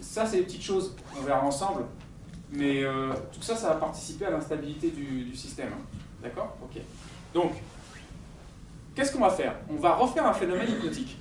[0.00, 1.84] Ça, c'est des petites choses qu'on verra ensemble.
[2.52, 5.68] Mais euh, tout ça, ça va participer à l'instabilité du, système.
[5.68, 5.82] Hein.
[6.22, 6.56] D'accord?
[6.62, 6.80] Ok.
[7.32, 7.52] Donc,
[8.94, 9.54] qu'est-ce qu'on va faire?
[9.70, 11.16] On va refaire un phénomène hypnotique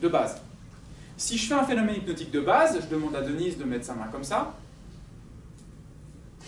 [0.00, 0.40] de base.
[1.16, 3.94] Si je fais un phénomène hypnotique de base, je demande à Denise de mettre sa
[3.94, 4.54] main comme ça.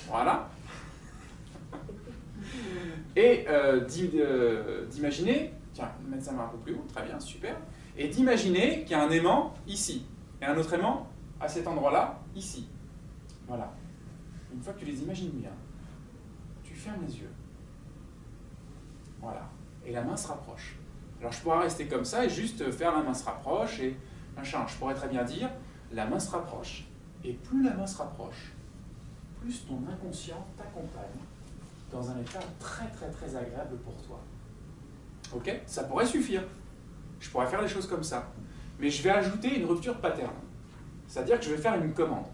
[0.09, 0.49] Voilà.
[3.17, 3.87] Et euh,
[4.17, 7.57] euh, d'imaginer, tiens, mettre sa main un peu plus haut, très bien, super.
[7.97, 10.07] Et d'imaginer qu'il y a un aimant ici,
[10.43, 11.09] et un autre aimant
[11.41, 12.69] à cet endroit-là, ici.
[13.47, 13.73] Voilà.
[14.53, 15.53] Une fois que tu les imagines bien,
[16.63, 17.31] tu fermes les yeux.
[19.21, 19.49] Voilà.
[19.87, 20.77] Et la main se rapproche.
[21.21, 23.97] Alors je pourrais rester comme ça et juste faire la main se rapproche et
[24.37, 24.67] machin.
[24.67, 25.51] Je pourrais très bien dire
[25.93, 26.85] la main se rapproche.
[27.23, 28.53] Et plus la main se rapproche,
[29.41, 31.21] plus ton inconscient t'accompagne
[31.95, 34.21] dans un état très très très agréable pour toi.
[35.33, 35.63] Ok?
[35.67, 36.43] Ça pourrait suffire.
[37.21, 38.29] Je pourrais faire les choses comme ça.
[38.81, 40.35] Mais je vais ajouter une rupture pattern.
[41.07, 42.27] C'est-à-dire que je vais faire une commande.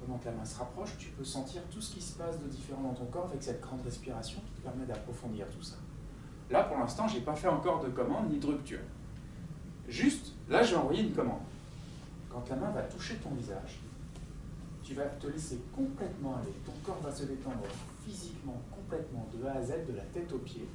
[0.00, 2.48] Pendant que la main se rapproche, tu peux sentir tout ce qui se passe de
[2.48, 5.76] différent dans ton corps avec cette grande respiration qui te permet d'approfondir tout ça.
[6.50, 8.80] Là, pour l'instant, je n'ai pas fait encore de commande ni de rupture.
[9.88, 11.40] Juste, là, je vais envoyer une commande.
[12.28, 13.80] Quand la main va toucher ton visage,
[14.82, 16.52] tu vas te laisser complètement aller.
[16.66, 17.62] Ton corps va se détendre
[18.04, 20.68] physiquement, complètement, de A à Z, de la tête aux pieds,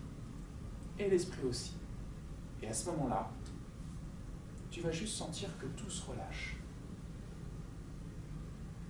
[0.97, 1.75] et l'esprit aussi.
[2.61, 3.29] Et à ce moment-là,
[4.69, 6.57] tu vas juste sentir que tout se relâche.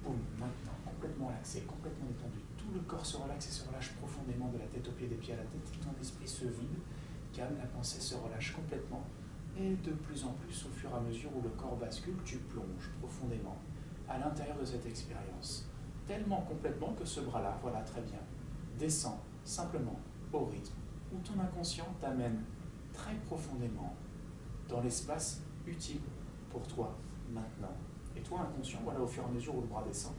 [0.03, 2.39] Boum, maintenant, complètement relaxé, complètement détendu.
[2.57, 5.15] Tout le corps se relaxe et se relâche profondément de la tête aux pieds, des
[5.15, 5.71] pieds à la tête.
[5.81, 6.79] Ton esprit se vide,
[7.33, 9.03] calme, la pensée se relâche complètement.
[9.57, 12.37] Et de plus en plus, au fur et à mesure où le corps bascule, tu
[12.37, 13.57] plonges profondément
[14.07, 15.67] à l'intérieur de cette expérience.
[16.09, 18.17] Tellement complètement que ce bras-là, voilà très bien,
[18.79, 19.99] descend simplement
[20.33, 20.73] au rythme
[21.13, 22.41] où ton inconscient t'amène
[22.91, 23.95] très profondément
[24.67, 26.01] dans l'espace utile
[26.49, 26.95] pour toi
[27.31, 27.75] maintenant.
[28.15, 30.13] Et toi, inconscient, voilà, au fur et à mesure où le bras descend,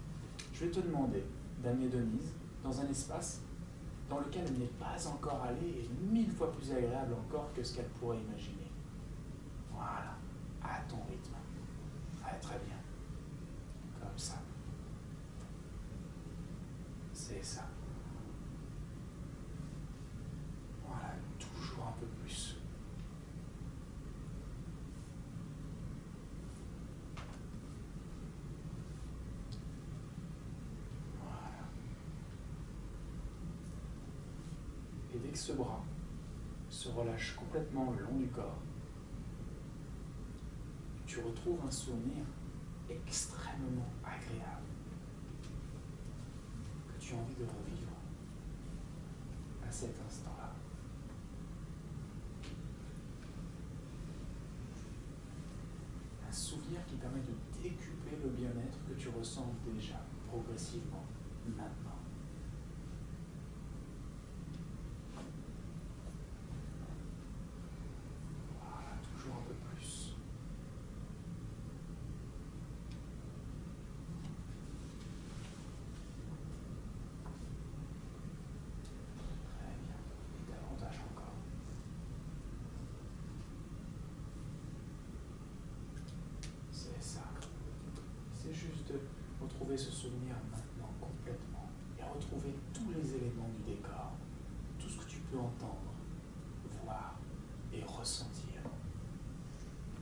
[0.52, 1.24] je vais te demander
[1.60, 3.40] d'amener Denise dans un espace
[4.08, 7.74] dans lequel elle n'est pas encore allée et mille fois plus agréable encore que ce
[7.74, 8.70] qu'elle pourrait imaginer.
[9.72, 10.14] Voilà,
[10.62, 11.34] à ton rythme.
[12.24, 12.76] Ah, très bien.
[13.98, 14.36] Comme ça.
[17.42, 17.62] Ça.
[20.86, 22.56] Voilà, toujours un peu plus.
[31.18, 31.40] Voilà.
[35.14, 35.82] Et dès que ce bras
[36.68, 38.58] se relâche complètement le long du corps,
[41.06, 42.24] tu retrouves un souvenir
[42.88, 44.69] extrêmement agréable
[47.12, 47.92] as envie de revivre
[49.66, 50.52] à cet instant-là.
[56.28, 61.04] Un souvenir qui permet de décupler le bien-être que tu ressens déjà progressivement
[61.46, 61.89] maintenant.
[89.76, 94.12] Ce souvenir maintenant complètement et retrouver tous les éléments du décor,
[94.78, 95.94] tout ce que tu peux entendre,
[96.82, 97.14] voir
[97.72, 98.62] et ressentir,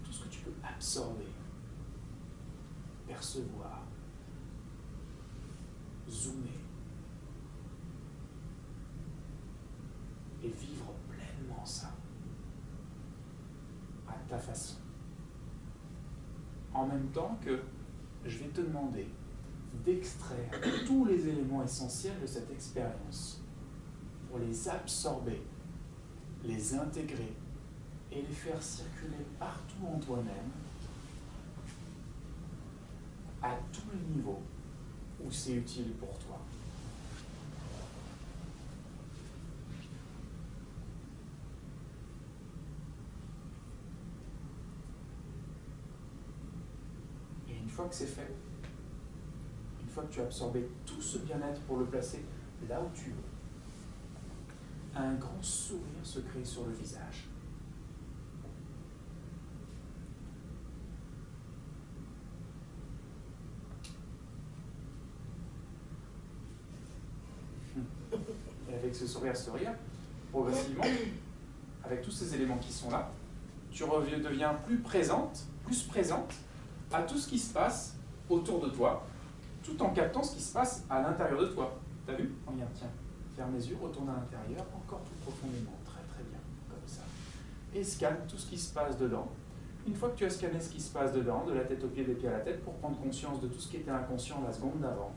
[0.02, 1.28] tout ce que tu peux absorber,
[3.06, 3.82] percevoir,
[6.08, 6.48] zoomer
[10.42, 11.90] et vivre pleinement ça
[14.08, 14.76] à ta façon.
[16.72, 17.60] En même temps que
[18.24, 19.08] je vais te demander
[19.84, 20.50] d'extraire
[20.86, 23.42] tous les éléments essentiels de cette expérience
[24.28, 25.42] pour les absorber,
[26.44, 27.34] les intégrer
[28.12, 30.50] et les faire circuler partout en toi-même,
[33.42, 34.42] à tous les niveaux
[35.24, 36.38] où c'est utile pour toi.
[47.48, 48.34] Et une fois que c'est fait,
[50.02, 52.24] que tu as absorbé tout ce bien-être pour le placer
[52.68, 53.16] là où tu veux,
[54.94, 57.28] un grand sourire se crée sur le visage.
[68.70, 69.72] Et avec ce sourire, sourire,
[70.30, 70.84] progressivement,
[71.84, 73.10] avec tous ces éléments qui sont là,
[73.70, 76.34] tu deviens plus présente, plus présente
[76.92, 77.96] à tout ce qui se passe
[78.28, 79.06] autour de toi,
[79.68, 81.78] tout en captant ce qui se passe à l'intérieur de toi.
[82.06, 82.88] T'as vu Regarde, tiens,
[83.36, 86.38] ferme les yeux, retourne à l'intérieur, encore plus profondément, très très bien,
[86.68, 87.02] comme ça.
[87.74, 89.28] Et scanne tout ce qui se passe dedans.
[89.86, 91.88] Une fois que tu as scanné ce qui se passe dedans, de la tête aux
[91.88, 94.42] pieds, des pieds à la tête, pour prendre conscience de tout ce qui était inconscient
[94.46, 95.12] la seconde d'avant,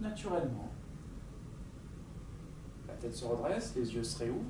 [0.00, 0.68] naturellement,
[2.86, 4.42] la tête se redresse, les yeux se réouvrent,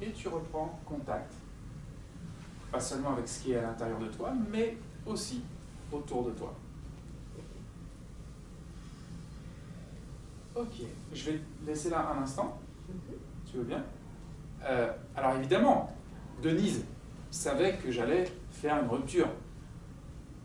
[0.00, 1.32] et tu reprends contact.
[2.70, 4.76] Pas seulement avec ce qui est à l'intérieur de toi, mais
[5.06, 5.42] aussi
[5.92, 6.52] autour de toi.
[10.56, 12.58] Ok, je vais laisser là un instant.
[12.88, 12.96] Mhm.
[13.50, 13.84] Tu veux bien?
[14.64, 15.92] Euh, Alors évidemment,
[16.42, 16.84] Denise
[17.30, 19.28] savait que j'allais faire une rupture.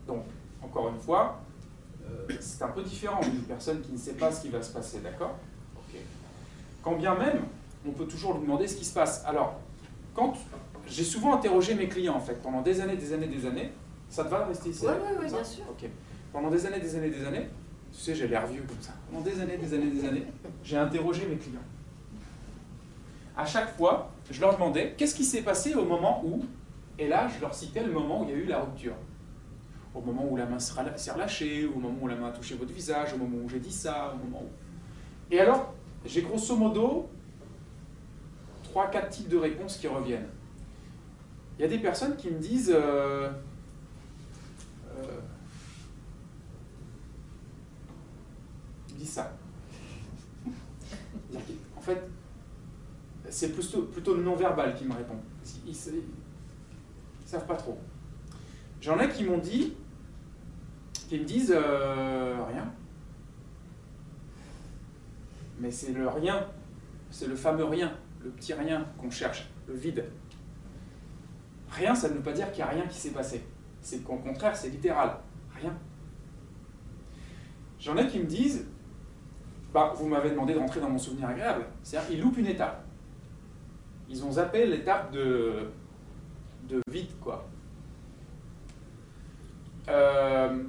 [0.06, 0.24] Donc,
[0.62, 1.40] encore une fois,
[2.04, 4.72] euh, c'est un peu différent d'une personne qui ne sait pas ce qui va se
[4.72, 5.36] passer, d'accord?
[5.76, 5.98] Ok.
[6.82, 7.44] Quand bien même,
[7.86, 9.24] on peut toujours lui demander ce qui se passe.
[9.24, 9.60] Alors,
[10.14, 10.34] quand
[10.86, 13.72] j'ai souvent interrogé mes clients, en fait, pendant des années, des années, des années,
[14.10, 14.84] ça te va rester ici?
[14.86, 15.64] Oui, oui, bien sûr.
[15.70, 15.88] Ok.
[16.32, 17.48] Pendant des années, des années, des années,
[17.92, 18.92] tu sais, j'ai l'air vieux comme ça.
[19.10, 20.26] Pendant des années, des années, des années,
[20.64, 21.60] j'ai interrogé mes clients.
[23.36, 26.44] À chaque fois, je leur demandais qu'est-ce qui s'est passé au moment où,
[26.98, 28.94] et là, je leur citais le moment où il y a eu la rupture.
[29.94, 32.72] Au moment où la main s'est relâchée, au moment où la main a touché votre
[32.72, 35.34] visage, au moment où j'ai dit ça, au moment où.
[35.34, 35.74] Et alors,
[36.06, 37.10] j'ai grosso modo
[38.62, 40.28] trois, quatre types de réponses qui reviennent.
[41.58, 42.72] Il y a des personnes qui me disent.
[42.74, 43.30] Euh,
[44.88, 45.20] euh,
[49.04, 49.36] ça.
[51.76, 52.02] En fait,
[53.28, 55.16] c'est plutôt, plutôt le non-verbal qui me répond.
[55.66, 56.00] Ils ne
[57.24, 57.78] savent pas trop.
[58.80, 59.74] J'en ai qui m'ont dit,
[61.08, 62.72] qui me disent euh, rien.
[65.58, 66.46] Mais c'est le rien,
[67.10, 70.04] c'est le fameux rien, le petit rien qu'on cherche, le vide.
[71.70, 73.44] Rien, ça ne veut pas dire qu'il n'y a rien qui s'est passé.
[73.80, 75.18] C'est qu'au contraire, c'est littéral.
[75.54, 75.74] Rien.
[77.78, 78.66] J'en ai qui me disent,
[79.72, 81.66] bah, vous m'avez demandé de rentrer dans mon souvenir agréable.
[81.82, 82.84] C'est-à-dire qu'ils loupent une étape.
[84.08, 85.70] Ils ont zappé l'étape de,
[86.68, 87.48] de vide, quoi.
[89.88, 90.62] Euh,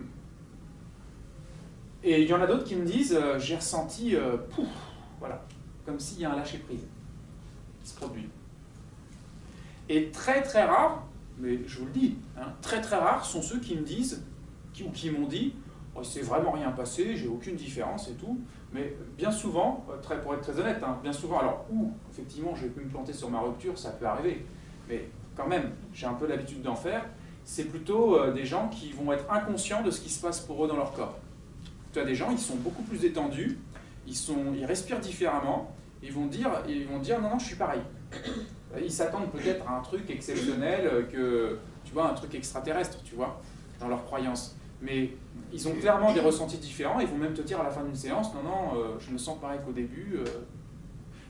[2.03, 4.67] et il y en a d'autres qui me disent, euh, j'ai ressenti, euh, pouf,
[5.19, 5.45] voilà,
[5.85, 6.85] comme s'il y a un lâcher-prise
[7.81, 8.29] qui se produit.
[9.89, 11.05] Et très très rare,
[11.38, 14.23] mais je vous le dis, hein, très très rares sont ceux qui me disent,
[14.83, 15.53] ou qui m'ont dit,
[15.95, 18.40] oh, c'est vraiment rien passé, j'ai aucune différence et tout.
[18.74, 22.68] Mais bien souvent, euh, pour être très honnête, hein, bien souvent, alors où effectivement je
[22.68, 24.45] vais me planter sur ma rupture, ça peut arriver,
[24.90, 27.06] mais quand même, j'ai un peu l'habitude d'en faire,
[27.45, 30.63] c'est plutôt euh, des gens qui vont être inconscients de ce qui se passe pour
[30.63, 31.18] eux dans leur corps.
[31.92, 33.60] Tu as des gens, ils sont beaucoup plus détendus,
[34.07, 37.56] ils, sont, ils respirent différemment, ils vont, dire, ils vont dire non, non, je suis
[37.56, 37.81] pareil.
[38.81, 43.16] Ils s'attendent peut-être à un truc exceptionnel, euh, que, tu vois, un truc extraterrestre, tu
[43.16, 43.39] vois,
[43.80, 44.56] dans leur croyance.
[44.83, 45.12] Mais
[45.53, 47.00] ils ont clairement des ressentis différents.
[47.00, 49.18] Ils vont même te dire à la fin d'une séance, non, non, euh, je me
[49.18, 50.15] sens pareil qu'au début.
[50.17, 50.25] Euh.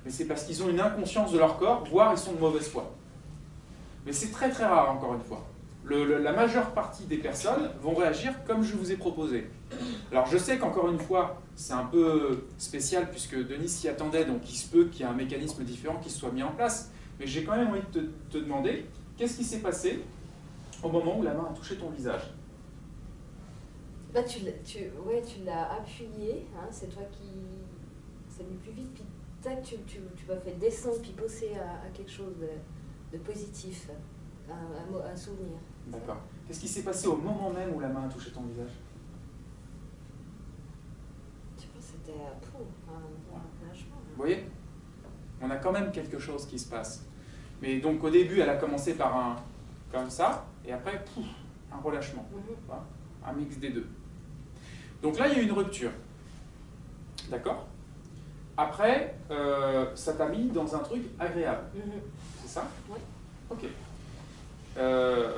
[0.03, 2.67] mais c'est parce qu'ils ont une inconscience de leur corps, voire ils sont de mauvaise
[2.67, 2.91] foi.
[4.05, 5.45] Mais c'est très très rare, encore une fois.
[5.89, 9.49] la majeure partie des personnes vont réagir comme je vous ai proposé.
[10.11, 14.49] Alors je sais qu'encore une fois, c'est un peu spécial puisque Denis s'y attendait, donc
[14.49, 16.91] il se peut qu'il y ait un mécanisme différent qui soit mis en place.
[17.19, 18.85] Mais j'ai quand même envie de te, te demander,
[19.17, 20.03] qu'est-ce qui s'est passé
[20.81, 22.23] au moment où la main a touché ton visage?
[24.13, 27.29] Bah, tu, tu, ouais, tu l'as appuyé, hein, c'est toi qui.
[28.29, 29.03] Ça mis plus vite, puis
[29.41, 32.49] tac, tu, tu, tu m'as fait descendre, puis bosser à, quelque chose de,
[33.15, 33.89] de positif,
[34.49, 35.57] un, un, un souvenir.
[35.87, 36.17] D'accord.
[36.47, 38.71] Qu'est-ce qui s'est passé au moment même où la main a touché ton visage?
[41.55, 43.97] Pense que c'était un, un lâchement.
[44.09, 44.45] Vous voyez?
[45.41, 47.05] On a quand même quelque chose qui se passe.
[47.61, 49.35] Mais donc au début, elle a commencé par un
[49.91, 51.25] comme ça, et après, pouf,
[51.71, 52.25] un relâchement.
[52.31, 52.75] Mhm.
[53.25, 53.87] Un mix des deux.
[55.03, 55.91] Donc là, il y a une rupture.
[57.29, 57.67] D'accord?
[58.55, 61.63] Après, euh, ça t'a mis dans un truc agréable.
[61.75, 62.01] Mhm.
[62.41, 62.67] C'est ça?
[62.89, 62.97] Oui.
[63.51, 63.65] Ok.
[64.77, 65.29] Euh,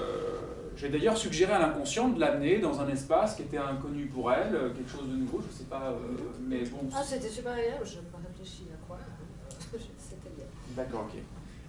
[0.78, 4.54] j'ai d'ailleurs suggéré à l'inconscient de l'amener dans un espace qui était inconnu pour elle,
[4.56, 6.48] euh, quelque chose de nouveau, je ne sais pas, mhm.
[6.48, 6.82] mais bon.
[6.94, 9.00] Ah, c'était super agréable, je n'ai pas réfléchi à quoi.
[9.72, 10.46] c'était bien.
[10.76, 11.20] D'accord, ok.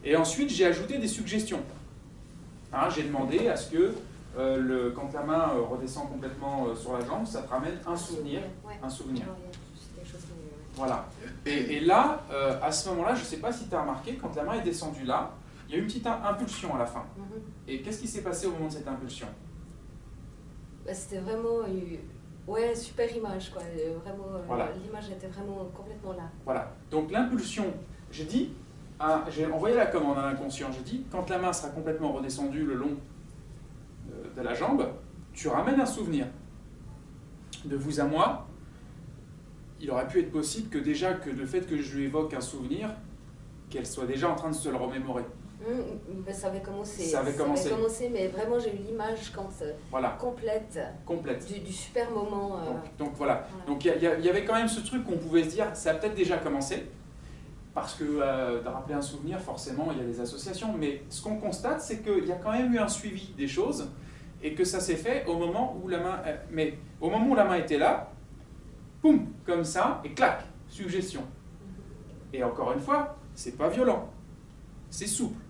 [0.04, 1.62] Et ensuite, j'ai ajouté des suggestions.
[2.74, 3.94] Hein, j'ai demandé à ce que
[4.36, 7.78] euh, le, quand la main euh, redescend complètement euh, sur la jambe, ça te ramène
[7.86, 8.42] un souvenir.
[8.82, 9.24] Un souvenir.
[10.74, 11.06] Voilà.
[11.46, 12.20] Et, là,
[12.62, 14.62] à ce moment-là, je ne sais pas si tu as remarqué, quand la main est
[14.62, 15.30] descendue là,
[15.66, 17.04] il y a eu une petite impulsion à la fin.
[17.16, 17.40] Mhm.
[17.66, 19.26] Et qu'est-ce qui s'est passé au moment de cette impulsion?
[20.84, 21.98] Bah, C'était vraiment une
[22.46, 23.50] ouais, super image.
[23.50, 23.62] Quoi.
[24.04, 26.30] Vraiment, L'image était vraiment complètement là.
[26.44, 26.70] Voilà.
[26.90, 27.72] Donc l'impulsion,
[28.12, 28.50] j'ai dit,
[29.30, 30.68] j'ai envoyé la commande à l'inconscient.
[30.72, 32.96] J'ai dit, quand la main sera complètement redescendue le long
[34.36, 34.86] de, la jambe,
[35.32, 36.26] tu ramènes un souvenir.
[37.64, 38.46] De vous à moi,
[39.80, 42.40] il aurait pu être possible que déjà que le fait que je lui évoque un
[42.40, 42.90] souvenir,
[43.70, 45.24] qu'elle soit déjà en train de se le remémorer.
[45.66, 45.82] Hum,
[46.24, 47.02] ben, ça avait commencé.
[47.02, 47.70] Ça avait commencé.
[47.70, 51.44] commencé, mais vraiment j'ai eu l'image quand euh, Voilà, complète complète.
[51.46, 52.58] du, du super moment.
[52.60, 53.46] euh, Donc, donc voilà.
[53.50, 53.66] voilà.
[53.66, 55.90] Donc y, y il y avait quand même ce truc qu'on pouvait se dire, ça
[55.90, 56.86] a peut-être déjà commencé,
[57.74, 61.22] parce que euh, de rappeler un souvenir, forcément, il y a des associations, mais ce
[61.22, 63.88] qu'on constate, c'est qu'il y a quand même eu un suivi des choses,
[64.46, 66.22] et que ça s'est fait au moment où la main...
[66.24, 68.12] euh, mais au moment où la main était là,
[69.02, 71.22] poum, comme ça, et clac, suggestion.
[72.32, 74.08] Et encore une fois, c'est pas violent,
[74.88, 75.42] c'est souple.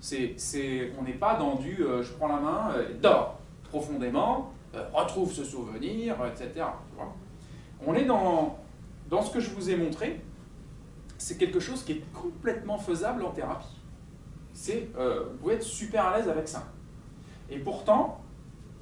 [0.00, 4.52] C'est, c'est, on n'est pas dans du euh, je prends la main, euh, dors profondément,
[4.92, 6.66] retrouve ce souvenir, etc.
[6.96, 7.14] vois.
[7.86, 8.58] On est dans,
[9.08, 10.20] dans ce que je vous ai montré,
[11.16, 13.80] c'est quelque chose qui est complètement faisable en thérapie.
[14.52, 16.64] C'est, vous pouvez être super à l'aise avec ça.
[17.50, 18.20] Et pourtant,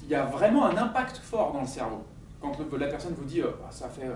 [0.02, 2.04] il y a vraiment un impact fort dans le cerveau.
[2.40, 4.14] Quand la personne vous dit, euh, Ah, ça fait, euh,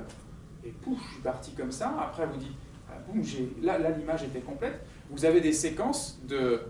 [0.65, 2.53] et pouf, je suis parti comme ça, après vous dit,
[2.89, 3.23] Ah, boum,
[3.63, 4.81] là, là l'image était complète,
[5.11, 6.61] vous avez des séquences de-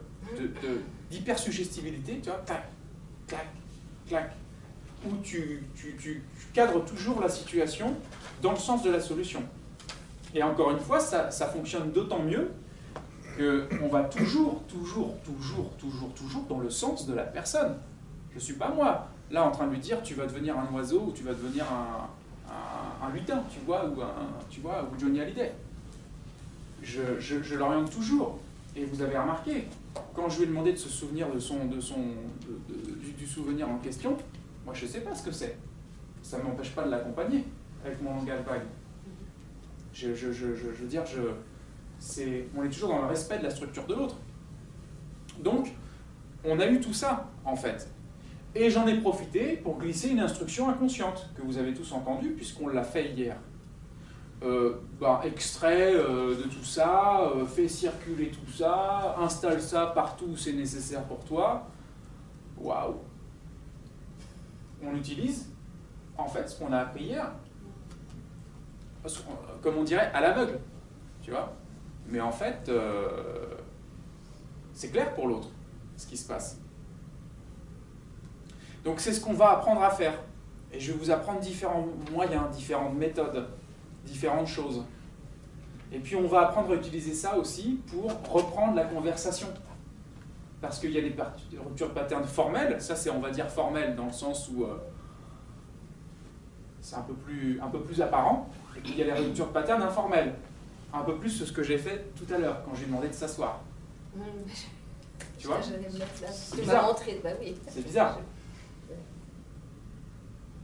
[1.10, 2.68] d'hypersuggestibilité, tu vois, tac,
[3.26, 3.46] clac,
[4.08, 4.32] clac,
[5.06, 7.94] où tu, tu, tu- tu cadres toujours la situation
[8.40, 9.42] dans le sens de la solution.
[10.34, 12.50] Et encore une fois, ça, ça fonctionne d'autant mieux
[13.36, 17.76] qu'on va toujours, toujours, toujours, toujours, toujours dans le sens de la personne.
[18.30, 20.72] Je ne suis pas moi, là en train de lui dire tu vas devenir un
[20.74, 24.14] oiseau ou tu vas devenir un, lutin, tu vois, ou, un,
[24.48, 25.52] tu vois, ou Johnny Hallyday.
[26.82, 28.38] Je, je, je l'oriente toujours.
[28.74, 29.66] Et vous avez remarqué,
[30.14, 31.98] quand je lui ai demandé de se souvenir de son, de son,
[33.18, 34.16] du, souvenir en question,
[34.64, 35.56] moi je ne sais pas ce que c'est.
[36.22, 37.44] Ça ne m'empêche pas de l'accompagner
[37.84, 38.62] avec mon langage vague.
[39.92, 41.20] Je, je, je veux dire, je,
[42.56, 44.16] on est toujours dans le respect de la structure de l'autre.
[45.40, 45.72] Donc,
[46.44, 47.88] on a eu tout ça, en fait.
[48.54, 52.68] Et j'en ai profité pour glisser une instruction inconsciente, que vous avez tous entendue, puisqu'on
[52.68, 53.36] l'a fait hier.
[54.42, 60.26] Euh, ben, extrait euh, de tout ça, euh, fais circuler tout ça, installe ça partout
[60.32, 61.68] où c'est nécessaire pour toi.
[62.58, 62.96] Waouh
[64.84, 65.48] On utilise,
[66.18, 67.32] en fait, ce qu'on a appris hier,
[69.20, 70.58] qu'on- comme on dirait, à l'aveugle,
[71.22, 71.52] tu vois.
[72.08, 73.54] Mais en fait, euh,
[74.72, 75.48] c'est clair pour l'autre,
[75.96, 76.58] ce qui se passe.
[78.84, 80.14] Donc c'est ce qu'on va apprendre à faire.
[80.72, 83.48] Et je vais vous apprendre différents moyens, différentes méthodes,
[84.04, 84.84] différentes choses.
[85.92, 89.48] Et puis on va apprendre à utiliser ça aussi pour reprendre la conversation.
[90.60, 91.14] Parce qu'il y a des,
[91.58, 94.76] ruptures de pattern formelles, ça c'est on va dire formel dans le sens où euh,
[96.80, 98.48] c'est un peu, plus, un peu plus apparent.
[98.76, 100.34] Et puis il y a les ruptures de pattern informelles.
[100.92, 103.60] Un peu plus ce que j'ai fait tout à l'heure quand j'ai demandé de s'asseoir.
[104.14, 104.22] Hum,
[105.38, 105.60] Tu vois?
[105.62, 106.84] C'est bizarre.
[107.22, 107.56] bah oui.
[107.68, 108.18] C'est bizarre.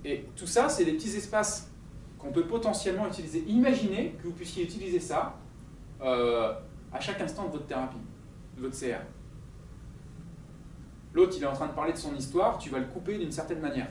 [0.05, 1.71] Et tout ça, c'est des petits espaces
[2.19, 3.41] qu'on peut potentiellement utiliser.
[3.49, 5.37] Imaginez que vous puissiez utiliser ça
[6.03, 6.53] euh,
[6.93, 7.97] à chaque instant de votre thérapie,
[8.57, 9.01] de votre CR.
[11.15, 13.33] L'autre, il est en train de parler de son histoire, tu vas le couper d'une
[13.33, 13.89] certaine manière.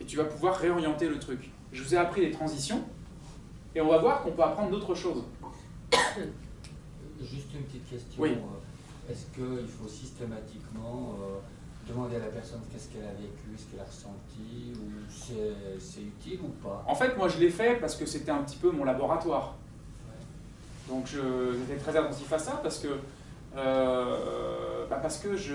[0.00, 1.50] Et tu vas pouvoir réorienter le truc.
[1.72, 2.82] Je vous ai appris les transitions,
[3.74, 5.22] et on va voir qu'on peut apprendre d'autres choses.
[7.20, 8.22] Juste une petite question.
[8.22, 8.30] Oui.
[8.30, 11.38] euh, Est-ce qu'il faut systématiquement euh,
[11.88, 16.40] demander à la personne qu'est-ce qu'elle a vécu, ce qu'elle a ressenti, ou c'est utile
[16.42, 16.84] ou pas?
[16.86, 19.54] En fait, moi, je l'ai fait parce que c'était un petit peu mon laboratoire.
[20.88, 22.88] Donc j'étais très attentif à ça parce que,
[23.56, 25.54] euh, bah, parce que je,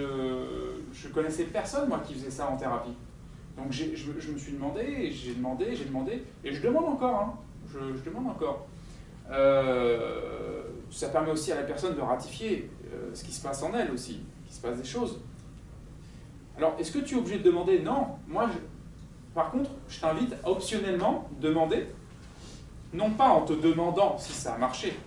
[0.93, 2.93] je connaissais personne moi qui faisait ça en thérapie.
[3.57, 7.19] Donc je, me- je me suis demandé, j'ai demandé, j'ai demandé, et je demande encore,
[7.19, 7.33] hein,
[7.75, 8.67] je, demande encore.
[9.31, 13.73] Euh, ça permet aussi à la personne de ratifier euh, ce qui se passe en
[13.73, 15.19] elle aussi, qu'il se passe des choses.
[16.57, 17.79] Alors est-ce que tu es obligé de demander?
[17.79, 18.49] Non, moi
[19.33, 21.87] par contre, je t'invite à optionnellement demander,
[22.93, 24.97] non pas en te demandant si ça a marché,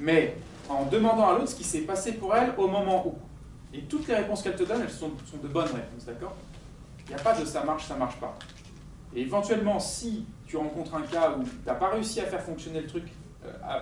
[0.00, 3.14] mais en demandant à l'autre ce qui s'est passé pour elle au moment où.
[3.74, 5.10] Et toutes les réponses qu'elle te donne, elles sont
[5.42, 6.34] de bonnes réponses, d'accord?
[7.06, 8.34] Il n'y a pas de ça marche, ça marche pas.
[9.14, 12.80] Et éventuellement, si tu rencontres un cas où tu n'as pas réussi à faire fonctionner
[12.80, 13.04] le truc
[13.44, 13.80] euh, euh,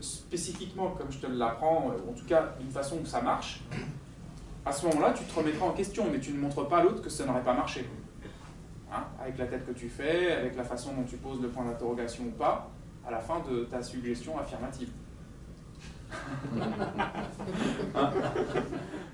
[0.00, 3.60] spécifiquement comme je te l'apprends, euh, en tout cas d'une façon où ça marche,
[4.64, 7.02] à ce moment-là, tu te remettras en question, mais tu ne montres pas à l'autre
[7.02, 7.88] que ça n'aurait pas marché.
[8.92, 11.64] Hein avec la tête que tu fais, avec la façon dont tu poses le point
[11.64, 12.68] d'interrogation ou pas,
[13.06, 14.90] à la fin de ta suggestion affirmative.